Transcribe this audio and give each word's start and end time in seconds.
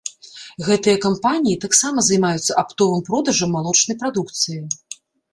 Гэтыя 0.67 0.99
кампаніі 1.01 1.59
таксама 1.65 2.03
займаюцца 2.07 2.57
аптовым 2.61 3.03
продажам 3.09 3.53
малочнай 3.57 3.99
прадукцыі. 4.05 4.59